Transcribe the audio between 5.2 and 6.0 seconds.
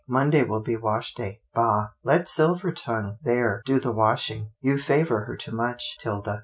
her too much,